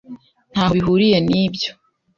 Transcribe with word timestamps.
Ntaho 0.51 0.71
bihuriye 0.77 1.17
nibyo. 1.27 1.71